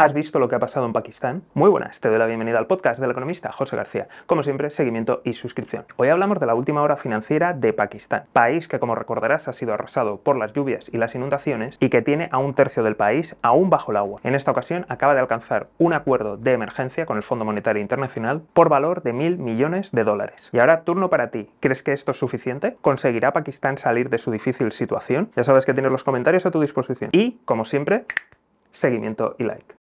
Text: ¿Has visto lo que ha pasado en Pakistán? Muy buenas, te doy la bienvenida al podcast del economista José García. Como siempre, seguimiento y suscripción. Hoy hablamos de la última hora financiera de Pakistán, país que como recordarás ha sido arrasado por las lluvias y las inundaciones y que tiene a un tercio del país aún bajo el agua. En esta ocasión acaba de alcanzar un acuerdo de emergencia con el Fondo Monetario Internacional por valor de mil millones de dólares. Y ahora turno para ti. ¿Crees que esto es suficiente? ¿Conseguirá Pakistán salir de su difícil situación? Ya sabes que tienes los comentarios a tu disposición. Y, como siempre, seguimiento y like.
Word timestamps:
¿Has 0.00 0.14
visto 0.14 0.38
lo 0.38 0.48
que 0.48 0.54
ha 0.54 0.58
pasado 0.58 0.86
en 0.86 0.94
Pakistán? 0.94 1.42
Muy 1.52 1.68
buenas, 1.68 2.00
te 2.00 2.08
doy 2.08 2.18
la 2.18 2.24
bienvenida 2.24 2.56
al 2.56 2.66
podcast 2.66 2.98
del 2.98 3.10
economista 3.10 3.52
José 3.52 3.76
García. 3.76 4.08
Como 4.24 4.42
siempre, 4.42 4.70
seguimiento 4.70 5.20
y 5.24 5.34
suscripción. 5.34 5.84
Hoy 5.98 6.08
hablamos 6.08 6.40
de 6.40 6.46
la 6.46 6.54
última 6.54 6.80
hora 6.80 6.96
financiera 6.96 7.52
de 7.52 7.74
Pakistán, 7.74 8.24
país 8.32 8.66
que 8.66 8.78
como 8.78 8.94
recordarás 8.94 9.46
ha 9.46 9.52
sido 9.52 9.74
arrasado 9.74 10.16
por 10.16 10.38
las 10.38 10.54
lluvias 10.54 10.86
y 10.90 10.96
las 10.96 11.14
inundaciones 11.14 11.76
y 11.80 11.90
que 11.90 12.00
tiene 12.00 12.30
a 12.32 12.38
un 12.38 12.54
tercio 12.54 12.82
del 12.82 12.96
país 12.96 13.36
aún 13.42 13.68
bajo 13.68 13.90
el 13.90 13.98
agua. 13.98 14.22
En 14.24 14.34
esta 14.34 14.52
ocasión 14.52 14.86
acaba 14.88 15.12
de 15.12 15.20
alcanzar 15.20 15.66
un 15.76 15.92
acuerdo 15.92 16.38
de 16.38 16.54
emergencia 16.54 17.04
con 17.04 17.18
el 17.18 17.22
Fondo 17.22 17.44
Monetario 17.44 17.82
Internacional 17.82 18.40
por 18.54 18.70
valor 18.70 19.02
de 19.02 19.12
mil 19.12 19.36
millones 19.36 19.90
de 19.92 20.02
dólares. 20.02 20.48
Y 20.54 20.60
ahora 20.60 20.80
turno 20.84 21.10
para 21.10 21.30
ti. 21.30 21.50
¿Crees 21.60 21.82
que 21.82 21.92
esto 21.92 22.12
es 22.12 22.16
suficiente? 22.18 22.78
¿Conseguirá 22.80 23.34
Pakistán 23.34 23.76
salir 23.76 24.08
de 24.08 24.16
su 24.16 24.30
difícil 24.30 24.72
situación? 24.72 25.30
Ya 25.36 25.44
sabes 25.44 25.66
que 25.66 25.74
tienes 25.74 25.92
los 25.92 26.04
comentarios 26.04 26.46
a 26.46 26.50
tu 26.50 26.58
disposición. 26.58 27.10
Y, 27.12 27.32
como 27.44 27.66
siempre, 27.66 28.06
seguimiento 28.72 29.36
y 29.38 29.44
like. 29.44 29.74